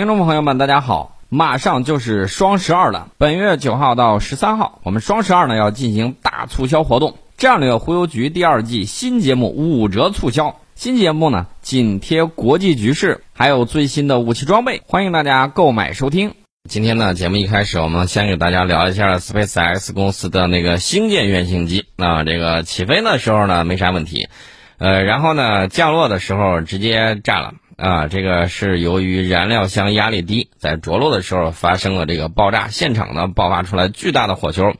[0.00, 1.18] 听众朋友们，大家好！
[1.28, 7.18] 马上就是双十二了，本月九号到十三号，我们双十二呢要进行大促销活动。
[7.36, 16.32] 战略忽悠局第二季新节目五折促销，新节目呢紧贴国际局势，还有最新的武器装备，欢迎大家购买收听。
[16.66, 21.84] 今天呢，节目一开始，我们先给大家聊一下 SpaceX 公司的那个星舰原型机。
[21.96, 24.30] 那这个起飞的时候呢没啥问题，
[24.78, 27.52] 呃，然后呢降落的时候直接炸了。
[27.80, 34.74] 啊，这个是由于燃料箱压力低，在着陆的时候发生了这个爆炸，现场呢爆发出来巨大的火球，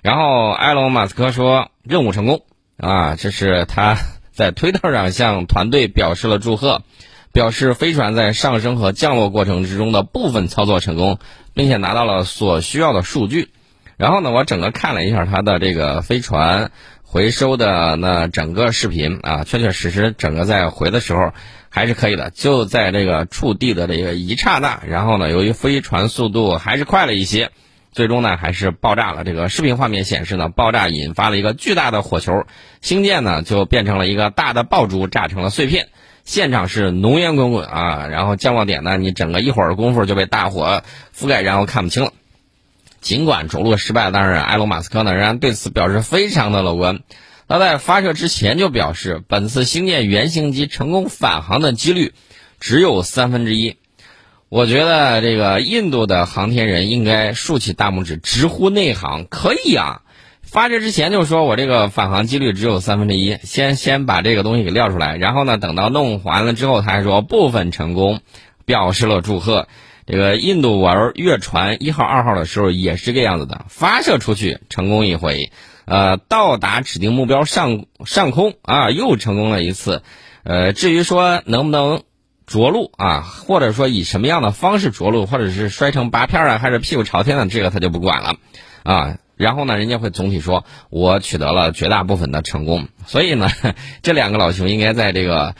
[0.00, 2.42] 然后埃隆·马斯克说任务成功
[2.76, 3.96] 啊，这是他
[4.30, 6.82] 在推特上向团队表示了祝贺，
[7.32, 11.18] 表示飞船在上升和降落过程之中的部分操作成功，
[11.52, 13.48] 并且拿到了所需要的数据。
[13.96, 16.70] 然后呢，我整个看了一下他的这个飞船
[17.02, 21.32] 回收的那整个视频啊，确确实实整个在回的时候。
[21.76, 27.50] 还是可以的，就在这个触地的这个一刹那，然后呢，由于飞船速度还是快了一些，
[27.92, 29.24] 最终呢还是爆炸了。
[29.24, 32.46] 这个视频画面显示呢，爆炸引发了一个巨大的火球，
[32.80, 35.88] 星舰呢就变成了一个大的爆竹，炸成了碎片。
[36.24, 40.82] 现场是浓烟滚滚啊，然后降落点呢，你整个一会儿功夫就被大火
[41.14, 42.12] 覆盖，然后看不清了。
[43.02, 47.00] 尽管着陆失败，但是埃隆·马斯克呢仍然对此表示非常的乐观。
[47.48, 52.12] 他在发射之前就表示，本次星舰原型机成功返航的几率
[52.58, 53.76] 只有三分之一。
[54.48, 60.02] 我觉得这个印度的航天人应该竖起大拇指，直呼内行，可以啊！
[60.42, 68.20] 发射之前就说我这个返航几率只有三分之一，先先把这个东西给撂出来，然后呢，等到弄完了之后，他还说部分成功，
[68.64, 69.68] 表示了祝贺。
[70.06, 75.50] 这个印度玩月船一号、二号的时候也是这个样子的，发射出去成功一回。
[75.84, 80.02] 呃，到达指定目标上上空啊，又成功了一次。
[80.42, 82.02] 呃，至于说能不能
[82.46, 88.36] 着陆啊，或者说以什么样的方式着陆，或者是摔成八片啊，还是屁股朝天的，这个他就不管了
[88.84, 89.18] 啊。
[89.36, 92.88] 然后呢，人家会总体说，我取得了绝大部分的成功。
[93.06, 93.48] 所以呢，
[94.02, 95.54] 这两个老兄应该在这个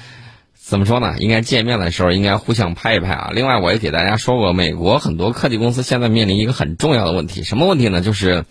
[0.66, 1.14] 怎么说呢？
[1.18, 3.30] 应该见面的时候应该互相拍一拍啊。
[3.32, 8.00] 另外，我也给大家说过，美国很多科技公司现在面临一个很重要的问题，什么问题呢？
[8.00, 8.44] 就是。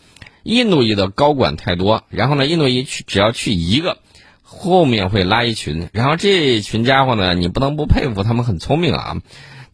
[0.48, 3.98] 印度裔的高管太多，然后呢，印度裔去只要去一个，
[4.44, 9.18] 后面会拉一群，然后这群家伙呢，你不能不佩服他们很聪明啊，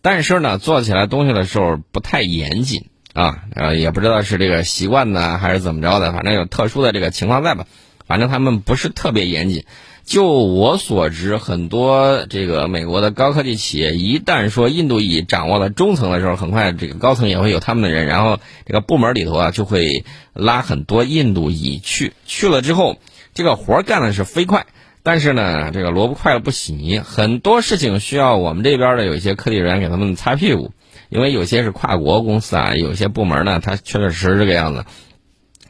[0.02, 7.66] 但是呢，做起来东西的时候不太严谨啊，呃，也不知道是这个习惯呢还是怎么着的，反正有特殊的这个情况在吧，
[8.08, 9.66] 反正他们不是特别严谨。
[10.12, 22.98] 就我所知，很多这个美国的高科技企业，一旦说印度裔掌握了中层的时候，很快这个高层也会有他们的人，然后这个部门里头啊就会拉很多印度裔去，去了之后，
[23.34, 24.66] 这个活干的是飞快，
[25.02, 30.74] 但是呢，这个萝卜快了不洗泥，很多事情需要我们这边的有一些科技人员给他们擦屁股，
[31.08, 34.84] 因为有些是跨国公司啊，有些部门呢，它确确实实这个样子，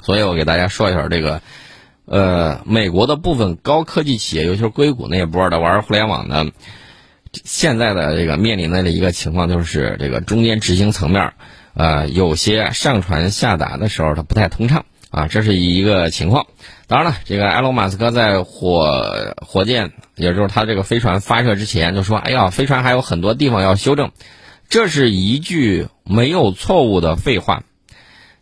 [0.01, 1.43] 所以我给大家说一下这个。
[2.11, 6.45] 呃，美国的部分高科技企业，尤其是硅谷那一波的玩互联网的，
[7.31, 11.31] 现在的这个面临的一个情况就是，这个中间执行层面，
[11.73, 16.47] 呃，有些上传下达的时候它不太通畅啊，这是一个情况。
[16.87, 24.11] 当然了，这个埃隆·马斯克在火火箭，也就是他这个飞船发射之前就说：“哎呀，飞船还有很多地方要修正。”
[24.67, 27.63] 这是一句没有错误的废话。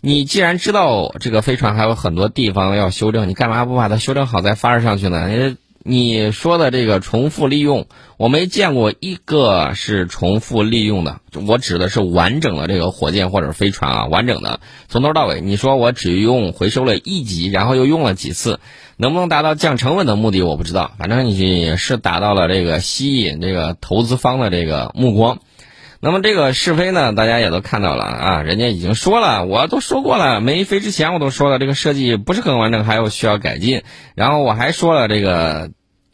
[0.01, 5.57] 你既然知道这个飞船还有很多地方要修正，你干嘛不把它修正好再发射上去呢？
[5.81, 7.87] 你说的这个重复利用，
[8.17, 11.19] 我没见过一个是重复利用的。
[11.47, 15.41] 我指的是完整的这个火箭或者飞船啊，完整的从头到尾。
[15.41, 18.59] 你说我只用回收了一级，然后又用了几次，
[18.97, 20.41] 能不能达到降成本的目的？
[20.41, 20.91] 我不知道。
[20.97, 25.39] 反正你是达到了这个吸引这个投资方的这个目光。
[26.01, 33.83] 那么这个试飞呢，大家也都看到了啊，人家已经说了，我都说过了，没飞之前我都说了，这个设计不是很完整，还有需要改进。
[34.15, 35.71] 然后我还说了，这个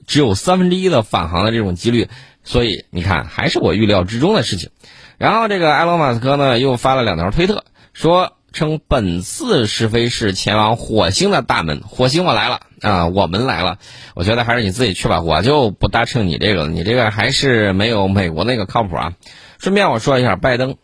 [0.07, 2.07] 只有三分之一的返航的这种几率，
[2.43, 4.71] 所以你看，还是我预料之中的事情。
[5.19, 13.77] 然后这个埃隆·马斯克呢，又发了两条推特，说称本次试飞是前往火星的大门，火星我来了啊，我们来了。
[14.15, 19.13] 我觉得还是你自己去吧，我就不搭乘你这个，你这个还是没有美国那个靠谱啊。
[19.59, 20.77] 顺便我说一下，拜登，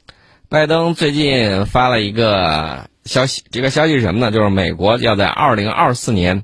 [0.50, 4.32] 拜登最近发了一个消息，这个消息是什么呢？
[4.32, 6.44] 就是美国要在二零二四年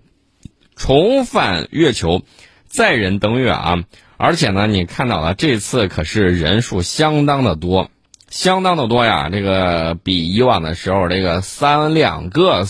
[0.75, 2.21] 重返月球，
[2.67, 3.83] 载人登月啊！
[4.17, 7.89] 而且呢，你看到了这次可是人数相当的多，
[8.29, 9.29] 相当的多呀！
[9.31, 12.65] 这个比以往的时候这个三两个，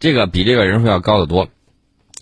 [0.00, 1.48] 这个比这个人数要高得多，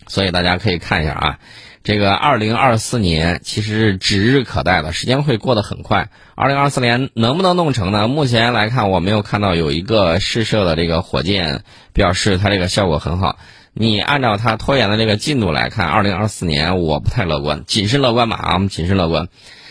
[0.06, 1.38] 所以大家可以看一下啊。
[1.82, 6.10] 这个二零二四年其实是指日可待的，时间会过得很快。
[6.34, 8.06] 二零二四年能不能弄成呢？
[8.06, 13.38] 目前来看，我没有看到有一个试射的这个火箭表示它这个效果很好。
[13.72, 19.28] 你按照它拖延的这个进度来看，二零二四年我不太乐观，谨慎乐观吧啊，我们谨慎乐观。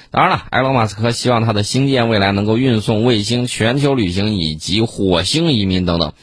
[0.10, 6.14] 当然了，埃隆·马斯克希望他的星舰未来能够运送卫星、全球旅行以及火星移民等等。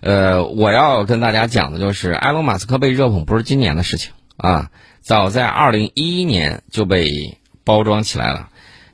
[0.00, 4.70] 呃，我要跟大家讲的就是，埃隆·马斯克被热捧不是今年的事情啊。
[5.00, 8.50] 早在二零一一年就被包装起来了，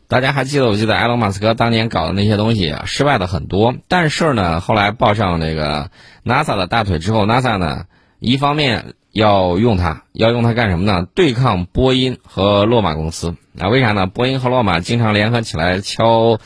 [0.07, 0.67] 大家还记得？
[0.67, 5.91] 我记得埃隆·马斯克当年搞的那些东西失败的很多，但是呢，后来抱上那个
[6.25, 7.87] NASA 的大腿之后，NASA 呢
[8.21, 11.07] 一方面要用它，要用它干什么呢？
[11.15, 13.69] 对抗波音和洛马公司啊？
[13.69, 14.07] 为啥呢？
[14.07, 16.39] 波音和洛马经常联合起来敲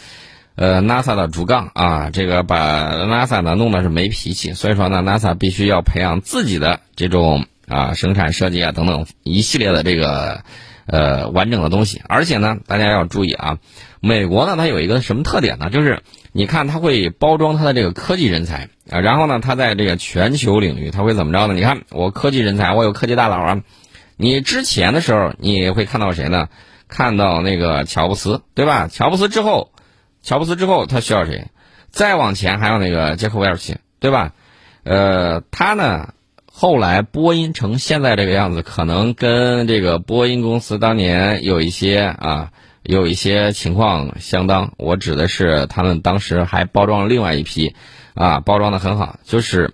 [0.57, 7.45] 呃 NASA 的竹杠啊，这个把 NASA 呢弄的是没脾气，所以说呢，NASA 必须要培养自己的这种。
[7.71, 10.43] 啊，生产设计啊，等等一系列的这个
[10.87, 13.59] 呃完整的东西，而且呢，大家要注意啊，
[14.01, 15.71] 美国呢它有一个什么特点呢？
[15.71, 16.03] 就是
[16.33, 21.55] 你看它会包装它的这个科技人才啊，然后呢，它在这个全球领域它会怎么着呢？
[21.55, 23.63] 你看我科技人才，我有科技大佬啊。
[24.17, 26.49] 你之前的时候你会看到谁呢？
[26.89, 28.89] 看到那个乔布斯，对吧？
[28.89, 29.71] 乔布斯之后，
[30.23, 31.47] 乔布斯之后他需要谁？
[31.91, 34.33] 再往前还有那个杰克韦尔奇，对吧？
[34.83, 36.15] 呃，他呢？
[36.53, 42.51] 后来波音成现在这个样子，可能跟这个波音公司当年有一些啊，
[42.83, 44.75] 有一些情况相当。
[44.77, 47.75] 我指的是他们当时还包装了另外一批，
[48.15, 49.73] 啊，包装的很好，就是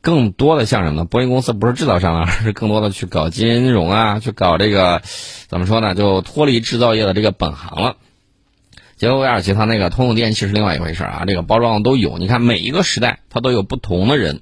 [0.00, 1.04] 更多的像什么呢？
[1.04, 5.02] 波音公司不是制造商啊，而是更多的去搞金融啊，去搞这个
[5.48, 5.94] 怎么说呢？
[5.94, 7.96] 就脱离制造业的这个本行了。
[8.96, 12.16] 杰克韦尔奇他那个通用电气是另外一回事啊，这个包装都有。
[12.16, 14.40] 你看每一个时代，它都有不同的人。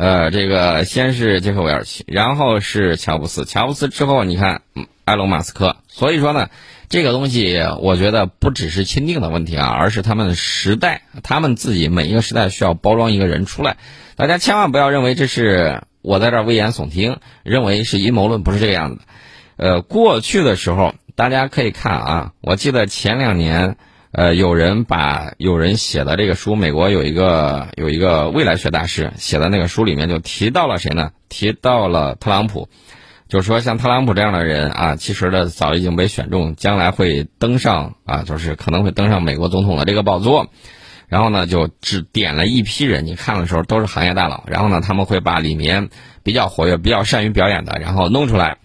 [0.00, 4.62] 呃，这个先是杰克韦尔奇，然后是乔布斯，乔布斯之后你看
[5.06, 5.78] 埃隆马斯克。
[5.88, 6.50] 所以说呢，
[6.88, 13.76] 这个东西我觉得不只是钦定的问题啊，而是他们时代，他们自己每一个时代需要包装一个人出来。
[14.14, 19.00] 大家千万不要认为这是我在这危言耸听，认为是阴谋论，不是这个样子。
[19.56, 23.76] 呃，过去的时候大家可以看啊，我记得前两年。
[24.18, 31.12] 呃，有人把有人写的这个书，美国有一个有一个未来学大师写的那个书里面就提到了谁呢？
[31.28, 32.68] 提到了特朗普，
[33.28, 40.48] 就是说像特朗普这样的人啊，其实呢早已经被选中，将来会登上啊，就是可能会登上美国总统的这个宝座。
[41.06, 44.42] 然后呢，就只点了一批人，你看的时候都是行业大佬。
[44.48, 45.90] 然后呢，他们会把里面
[46.24, 48.58] 比较活跃、比较善于表演的，然后弄出来。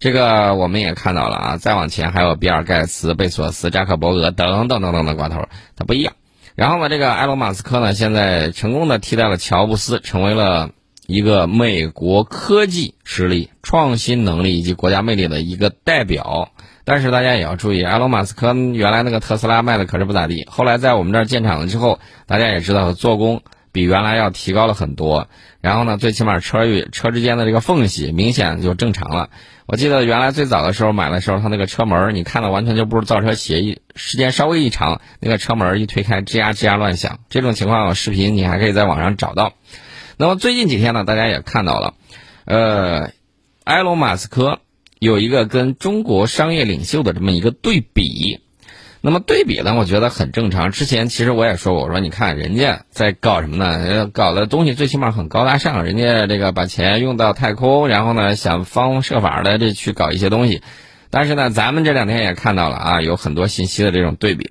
[0.00, 6.14] 这个我们也看到了啊，再往前还有比尔盖茨、贝索斯、扎克伯格等等等等的瓜头，它不一样。
[6.54, 10.70] 然后呢，这个埃隆马斯克呢，现在成功的替代了乔布斯，成为了
[11.06, 16.50] 一个美国科技实力、创新能力以及国家魅力的一个代表。
[16.84, 23.42] 但是大家也要注意，埃隆马斯克原来那个特斯拉卖的可是不咋地，后来在我们这儿建厂了之后，大家也知道做工
[23.78, 25.28] 比原来要提高了很多。
[25.60, 29.30] 然后呢，最起码车与车之间的这个缝隙明显就正常了。
[29.66, 37.20] 我记得原来最早的时候买的时候，它那个车门你看的完全就不是造车企业，一时间稍微一长，那个车门一推开，吱呀吱呀乱响。
[37.28, 39.52] 这种情况视频你还可以在网上找到。
[40.16, 41.94] 那么最近几天呢，大家也看到了，
[42.46, 43.10] 呃，
[43.64, 44.60] 埃隆·马斯克
[44.98, 48.40] 有一个跟中国商业领袖的这么一个对比。
[49.00, 50.72] 那么对比呢，我觉得很正常。
[50.72, 54.08] 之前其实我也说过，我说你看人家在搞什么呢？
[54.12, 60.62] 搞的东西最起码很高大上，人家这个把钱用到太空，然后呢想方设法的这去搞一些东西。
[61.10, 64.50] 但是呢，咱们这两天也看到了啊，有很多信息的这种对比。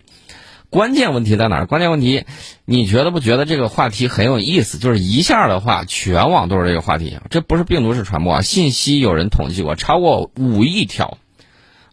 [0.70, 1.66] 关键问题在哪儿？
[1.66, 2.26] 关键问题，
[2.66, 4.78] 你觉得不觉得这个话题很有意思？
[4.78, 7.18] 就是一下的话，全网都是这个话题。
[7.30, 8.42] 这不是病毒式传播啊！
[8.42, 11.18] 信息有人统计过，超过五亿条，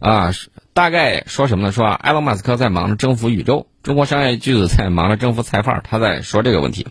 [0.09, 0.31] 啊。
[0.73, 1.71] 大概说什么呢？
[1.71, 6.85] 说埃隆·马斯克在忙着征服宇宙，中国商业巨子在忙着征服菜贩他在说这个问题。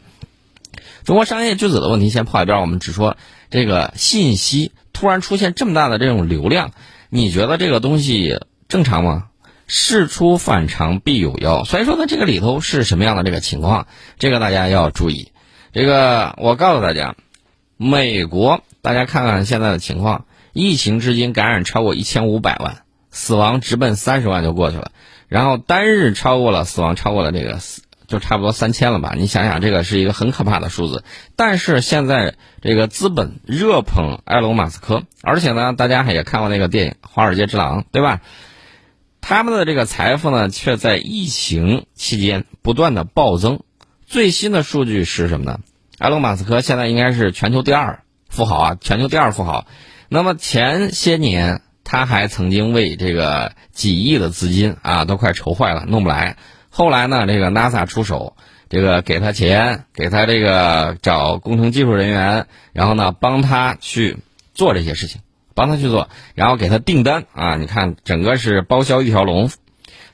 [1.04, 3.18] 中国商业巨子的问题先抛一边，我们只说
[3.50, 6.70] 这个信息突然出现这么大的这种流量，
[7.10, 9.26] 你觉得这个东西正常吗？
[9.66, 13.86] 事出反常必有妖，所以说呢，这个里头是什么样的这个情况？
[14.18, 15.30] 这个大家要注意。
[15.74, 17.16] 这个我告诉大家，
[17.76, 22.83] 美国，大家看看现在的情况，疫情至今感染超过一千五百万。
[23.14, 24.90] 死亡直奔三十万就过去了，
[25.28, 27.60] 然后单日超过了死亡超过了这个
[28.08, 29.14] 就差不多三千了吧？
[29.16, 31.04] 你想想，这个是一个很可怕的数字。
[31.36, 38.20] 但是现在这个资本热捧埃隆·马斯克，而且呢，大家也看过那个电影《华尔街之狼》，对吧？
[39.20, 43.60] 他们的这个财富呢，却在疫情期间不断的暴增。
[44.06, 45.60] 最新的数据是什么呢？
[45.98, 49.66] 埃隆·马斯克现在应该是全球第二富豪啊，全球第二富豪。
[50.08, 51.62] 那么前些年。
[51.84, 56.36] 他还曾经为这个几亿的资金啊，都快愁坏了，弄不来。
[56.70, 58.34] 后来呢，这个 NASA 出手，
[58.68, 64.16] 这个给他钱，给他这个找工程技术人员，然后呢，帮他去
[64.54, 65.20] 做这些事情，
[65.54, 67.56] 帮他去做，然后给他订单啊。
[67.56, 69.50] 你看，整个是包销一条龙。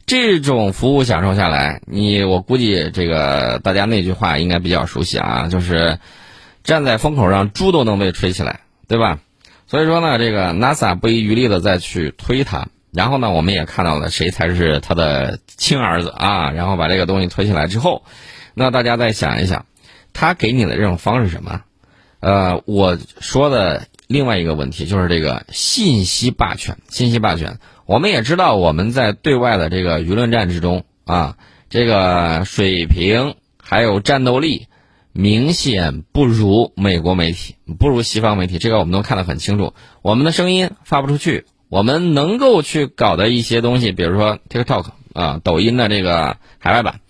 [0.06, 6.00] 这种服务享受下来，你我估计这个大家那句话应该比较熟悉啊，就是
[6.64, 9.20] 站在风口上，猪都能被吹起来，对吧？
[9.70, 18.02] 所以说呢，这个 NASA 不遗余力的再去推它，然后呢，我们也看到了谁才是他的亲儿子啊，然后把这个东西推起来之后，
[18.54, 19.66] 那大家再想一想，
[20.12, 21.60] 他给你的这种方式什么？
[22.18, 27.60] 呃，我说的另外一个问题就是这个信息霸权，信息霸权。
[27.86, 31.36] 我们也知道，我们在对外的这个舆论战之中啊，
[31.68, 34.66] 这个水平还有战斗力，
[35.12, 38.58] 明显不如美国媒体，不如西方媒体。
[38.58, 39.74] 这个我们都看得很清楚。
[40.02, 47.00] 我们的声音发不出去，我们能够去搞的一些东西，比如说 TikTok 啊，抖音的这个海外版，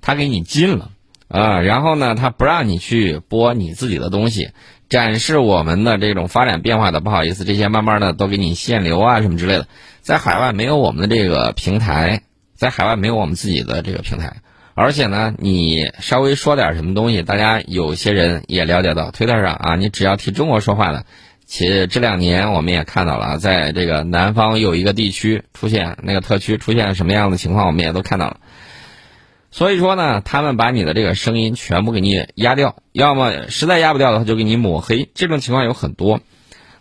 [0.00, 0.90] 它给你禁了
[1.28, 4.50] 啊，然后呢，它不让你去播你自己的东西，
[4.88, 7.00] 展示我们的这种发展变化的。
[7.00, 9.66] 不好意思，这些慢慢的都给你限流啊，什么之类的。
[10.02, 12.22] 在海外没有我们的这个平台，
[12.54, 14.36] 在海外没有我们自己的这个平台，
[14.78, 21.06] 而且呢，你稍微说点什么东西，大家有些人也了解到，推特上啊，你只要替中国说话的，
[21.46, 28.36] 其这两年我们也看到了，在这个南方有一个地区出现那个特区出现什么样的情况，我们也都看到了。
[29.50, 36.20] 所以说呢，他们把你的这个声音全部给你压掉，要么实在压不掉的话，就给你抹黑，这种情况有很多。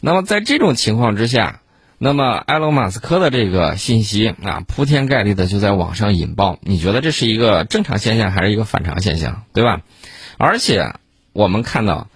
[0.02, 1.62] 那么在这种情况之下。
[1.98, 6.60] 那么，埃隆·马斯克的这个信息啊，铺天盖地的就在网上引爆。
[6.62, 9.82] 你觉得这是一个正常现象，还是一个反常现象，对吧？
[10.38, 10.94] 而且，
[11.32, 12.10] 我们看到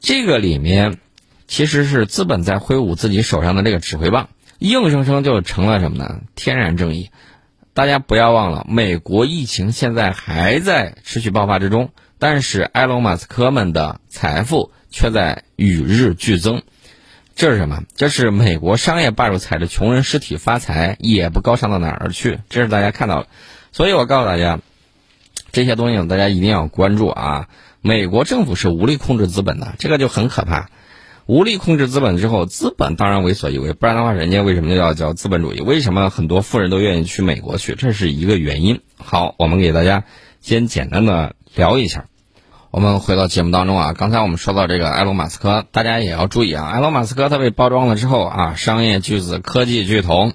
[0.00, 0.98] 这个里面
[1.46, 6.20] 其实是资本在挥舞自己手上的这个指挥棒，硬生生就成了什么呢？
[6.34, 7.10] 天然正义。
[7.74, 16.62] 大家不要忘了，美国疫情现在还在持续爆发之中，但是埃隆·马斯克们的财富却在与日俱增。
[17.36, 17.82] 这是什么？
[17.94, 22.40] 这是美国商业霸主踩着穷人尸体发财，也不高尚到哪儿去。
[22.48, 23.26] 这是大家看到了，
[23.72, 24.60] 所以我告诉大家，
[25.52, 27.48] 这些东西大家一定要关注啊！
[27.82, 30.70] 美国政府是无力控制资本的，这个就很可怕。
[31.26, 35.60] 无力控制资本之后，资本当然为所欲为，不然的话，人家为什么要叫资本主义？
[35.60, 37.74] 为什么很多富人都愿意去美国去？
[37.74, 38.80] 这是一个原因。
[38.96, 40.04] 好，我们给大家
[40.40, 42.06] 先简单的聊一下。
[42.76, 46.66] 我们回到节目当中啊，刚才我们说到这个埃隆·马斯克，大家也要注意啊。
[46.66, 50.32] 埃隆·马斯克他被包装了之后啊，商业巨子、科技巨头，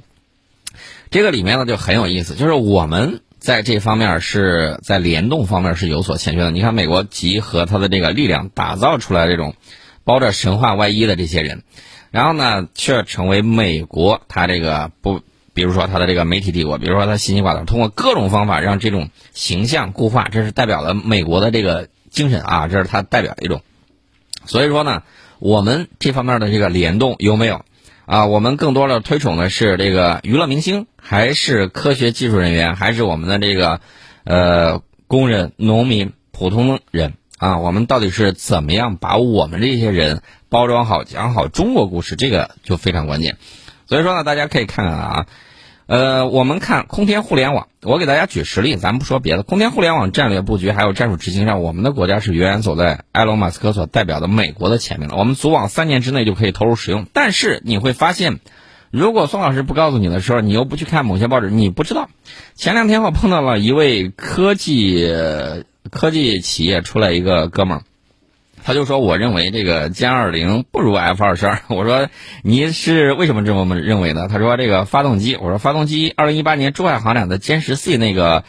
[1.11, 6.49] 这个里面呢就很有意思，就是我们在这方面是在联动方面是有所欠缺的。
[6.49, 9.53] 你看，美国集合他的这个力量，打造出来这种
[10.03, 11.61] 包着神话外衣的这些人，
[12.09, 15.21] 然后呢，却成为美国他这个不，
[15.53, 21.89] 比如说他的这个媒体帝国，比如说他信息寡头，通过各种方法让这种形象固化，这是代表了美国的这个。
[22.11, 23.63] 精神啊，这是它代表的一种，
[24.45, 25.01] 所以说呢，
[25.39, 27.65] 我们这方面的这个联动有没有
[28.05, 28.25] 啊？
[28.27, 33.79] 我们更多的推崇的是这个娱乐明星，还是科学技术人员，还是我们的这个
[34.25, 37.57] 呃工人、农民、普通人啊？
[37.59, 42.15] 我们到底是怎么样把我们这些人包装好，讲好中国故事？
[42.17, 43.37] 这个就非常关键。
[43.87, 45.25] 所以说呢，大家可以看看啊。
[45.91, 49.43] 呃，我们看空天互联网，我给大家举实例，咱不说别的。
[49.43, 55.17] 空天互联网战略布局还有战术执行上，我们的国家是远远走在埃隆·马斯克所代表的美国的前面了。
[55.17, 58.39] 我们组网三年之内就可以投入使用，但是你会发现，
[58.89, 62.07] 如果宋老师不告诉你的时候，你又不去看某些报纸，你不知道。
[62.55, 65.13] 前两天我碰到了一位科技
[65.89, 67.83] 科技企业出来一个哥们儿。
[68.63, 71.59] 他就说：“我认为这个歼二零不如 F 二十二。
[71.69, 72.09] ”我说
[72.43, 78.43] ：“你是为什么这么认为呢？”他说：“这个发动机。”我说：“发动机，二零一八年珠海航展的歼十 C 那个，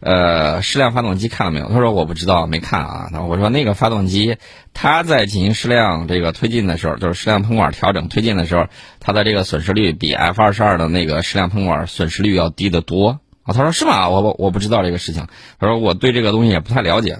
[0.00, 4.36] 呃，矢量发动机看了没有？”他说：“我不知道，没看啊。”我说：“那个发动机，
[4.72, 8.66] 它在进行矢量这个推进的时候，就是矢量喷管调整推进的时候，
[9.00, 14.08] 它的这个损失率比 F 二十二的那个矢量喷管损失率要低得多。”啊，他说：“是吗？
[14.08, 15.26] 我我我不知道这个事情。”
[15.60, 17.18] 他说：“我对这个东西也不太了解。”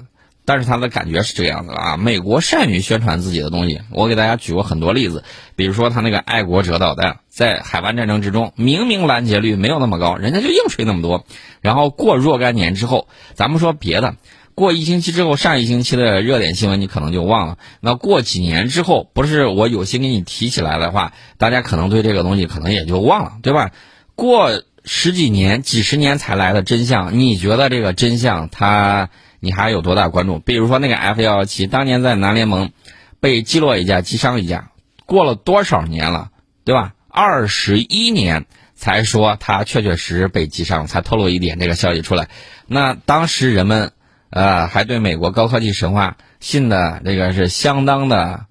[0.49, 3.83] 但是他的感觉是这个样子啊，美国善于宣传自己的东西。
[3.91, 5.23] 我给大家举过很多例子，
[5.57, 11.27] 比如说他那个爱国者导弹，在海湾战争之中，明明拦截率没有那么高，人家就硬吹那么多。
[11.61, 14.17] 然后过若干年之后，咱们说别的，
[14.55, 17.59] 过一星期之后，上一星期的热点新闻你可能就忘了。
[17.83, 23.73] 那过几年之后，不是我有心给你提起来的话，大家可能对这个东西可能也就忘了，对吧？
[24.15, 29.11] 过十几年、几十年才来的真相，你觉得这个真相它？
[29.41, 30.39] 你还有多大关注？
[30.39, 32.73] 比如说那个 F 幺幺七，当年在南联盟
[33.21, 34.71] 被击落一架，击伤一架，
[35.07, 36.31] 过了多少年了，
[36.65, 36.95] 对吧？
[37.09, 42.29] 二十一年才说它确确实实被击伤，才透露一点这个消息出来。
[42.67, 43.93] 那当时人们
[44.31, 48.47] 呃还对美国高科技神话信的这个是相当的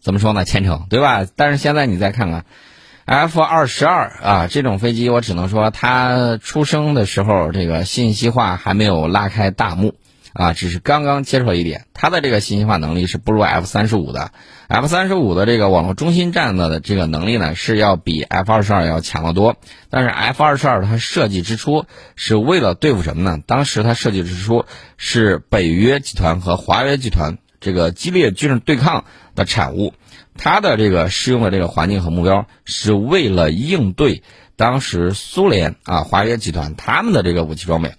[0.00, 1.24] 怎么说呢虔诚，对吧？
[1.36, 2.44] 但是现在你再看看
[3.04, 9.94] F 二十二啊这种飞机，我只能说它出生的时候这个信息化还没有拉开大幕。
[10.34, 14.32] 啊，只是刚刚接触了一点，它的这个信息化能力是不如 F 三十五的
[14.66, 19.56] ，F 三十五的这个网络中心站的这个能力呢是要比 F 二十二要强得多。
[19.90, 21.86] 但是 F 二十二它设计之初
[22.16, 23.38] 是为了对付什么呢？
[23.46, 24.64] 当时它设计之初
[24.96, 29.04] 是北约集团和华约集团这个激烈军事对抗
[29.36, 29.94] 的产物，
[30.36, 34.24] 它的这个适用的这个环境和目标是为了应对
[34.56, 37.94] 当时苏联啊华约集团他们的这个武器装备。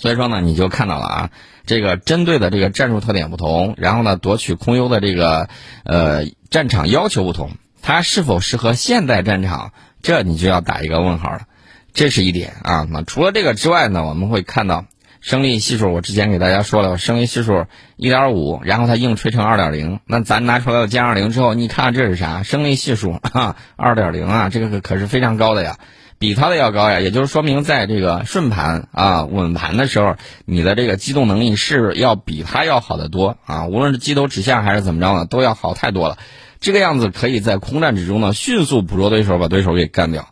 [0.00, 1.30] 所以说呢，你就看到了啊，
[1.66, 5.48] 这个针对的这个战术特点不同，然后呢，夺取空优的这个
[5.84, 7.50] 呃战场要求不同，
[7.82, 11.42] 它是否适合现代战场，这你就要打一个问号了。
[11.92, 12.86] 这是一点啊。
[12.88, 14.86] 那除了这个之外呢，我们会看到
[15.20, 17.66] 升力系数，我之前给大家说了，升力系数
[17.96, 22.42] 一点五，然后它硬吹成二点零，那咱拿出来了歼二零之后，你看这是啥？
[22.42, 25.78] 升力系数啊，二点零啊，这个可是非常高的呀。
[26.20, 33.68] 比它的要高呀，也就是说明在这个顺盘啊稳盘的时候，你的这个机动能力是要比它要好得多啊。
[33.68, 36.18] 无论是机头指向还是怎么着呢，都要好太多了。
[36.60, 40.28] 这个样子可以在空战之中呢迅速捕捉对手，把对手给干掉，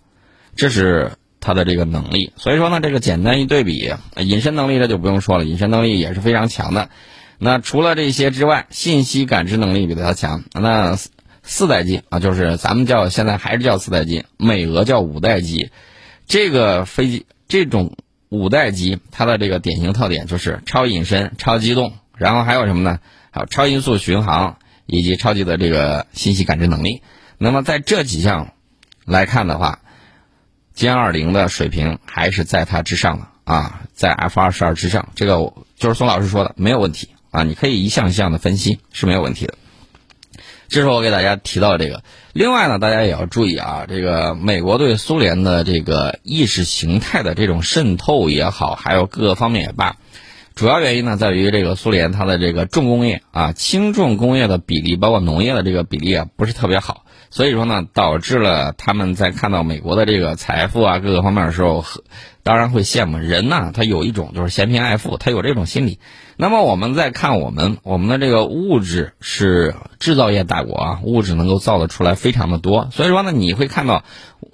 [0.56, 2.34] 这是它的这个能力。
[2.36, 6.90] 所以说呢，这个简单一对比，隐身能力这就不用说了，隐身能力也是非常强的。
[7.38, 10.44] 那除了这些之外，信息感知能力比它强。
[10.52, 10.98] 那。
[11.48, 15.70] 四代机啊，就是咱们叫现在还是叫四代机，美俄叫五代机。
[16.26, 17.96] 这个飞机这种
[18.28, 23.00] 五代机，它的这个典型特点就是超隐身、超机动，然后还有什么呢？
[23.30, 27.00] 还有超音速巡航以及超级的这个信息感知能力。
[27.38, 28.52] 那么在这几项
[29.06, 29.80] 来看的话，
[30.76, 35.08] 歼二零的水平还是在它之上的啊，在 F 二十二之上。
[35.14, 39.54] 这个就是孙老师说的，没有问题啊，你可以一项一项的分析是没有问题的。
[40.68, 42.02] 这是我给大家提到这个。
[42.32, 49.96] 另外呢，大家也要注意啊，这个美国对苏联的这个意识形态的这种渗透也好，还有各个方面也罢，
[50.58, 57.04] 主要原因呢在于这个苏联它的这个重工业啊、轻重工业的比例，包括农业的这个比例啊，不是特别好。
[57.30, 61.84] 所以说呢，导致了他们在看到美国的这个财富啊各个方面的时候，
[62.42, 63.18] 当然会羡慕。
[63.18, 66.00] 人呢，他有一种就是嫌贫爱富，他有这种心理。
[66.36, 72.88] 那么我们再看我们，我们的这个物质是制造业大国啊，物质能够造得出来非常的多。
[72.90, 74.02] 所以说呢，你会看到，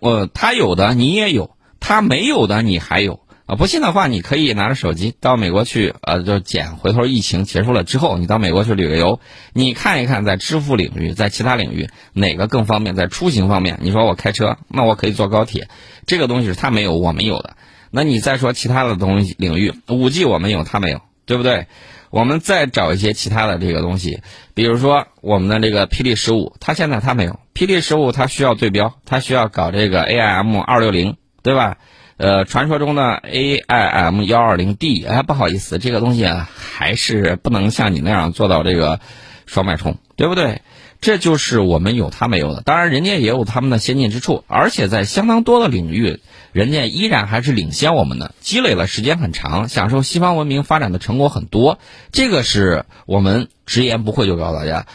[0.03, 3.24] 呃，他有的你也有，他没有的你还有。
[3.47, 6.77] 啊，不信的话，你可以拿着手机到美国去，呃，就捡。
[6.77, 9.21] 回头疫情结束了之后，你到美国去旅个游，
[9.53, 12.97] 你看一看，在支付领域，在其他领域哪个更方便？
[12.97, 15.69] 在出行方面，你说我开车，那我可以坐高铁，
[16.07, 17.55] 这个东西是他没有，我没有的。
[17.91, 21.67] 那你再说其他的东西领域，五 G 我们有，他没有，对不对？
[22.09, 24.23] 我们再找一些其他的这个东西，
[24.55, 31.77] 比如说我们的这个霹雳十五，它现在它没有，霹雳十五它需要对标，它需要搞这个 AIM 二六零，对吧？
[32.17, 39.01] 呃，传说中的 AIM 幺二零 D，哎，不好意思，这个东西，还是不能像你那样做到这个
[39.47, 40.63] 双脉冲，对不对？
[41.01, 42.63] 这就是我们有他没有的。
[42.63, 46.21] 当然，人家也有他们的先进之处，而且在相当多的领域，
[46.53, 51.79] 人家依然还是领先我们的，积累了时间很长，享受西方文明发展的成果很多。
[52.11, 54.87] 这个是我们直言不讳就告诉大家。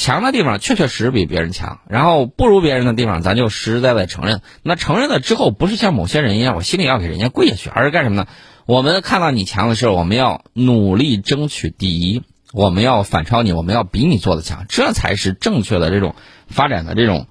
[0.00, 4.40] 强的地方确确实实比别人强，然后不如别人的地方，咱就实实在在承认。
[4.62, 8.26] 那承认了之后，不是像某些人一样，我心里要给人家跪下去，而是干什么呢？
[8.64, 12.22] 我们看到你强的时候，我们要努力争取第一，
[12.54, 16.14] 我们要反超你，我们要比你做的强，这才是正确的这种
[16.48, 17.26] 发展的这种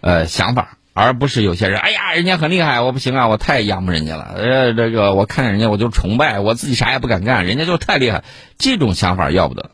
[0.00, 8.24] 呃想法，而不是有些人，哎呀，人家很厉害，我不行啊，我太仰慕人家了，呃，这个我看见人家我就崇拜，我自己啥也不敢干，人家就太厉害，
[8.58, 9.70] 这种想法要不得。